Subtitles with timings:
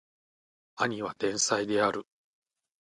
[0.77, 2.07] 兄は天才である